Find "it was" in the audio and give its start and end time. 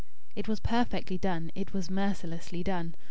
0.35-0.59, 1.53-1.91